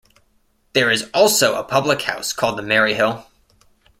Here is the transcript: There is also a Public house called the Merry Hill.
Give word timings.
There 0.73 0.89
is 0.89 1.07
also 1.13 1.53
a 1.59 1.63
Public 1.63 2.01
house 2.01 2.33
called 2.33 2.57
the 2.57 2.63
Merry 2.63 2.95
Hill. 2.95 3.23